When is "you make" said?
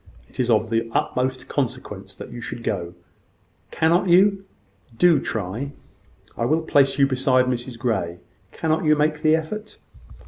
8.83-9.21